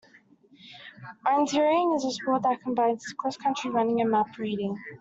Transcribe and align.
Orienteering 1.27 1.95
is 1.95 2.05
a 2.05 2.11
sport 2.11 2.41
that 2.41 2.59
combines 2.63 3.13
cross-country 3.19 3.69
running 3.69 4.01
and 4.01 4.09
map 4.09 4.35
reading 4.39 4.75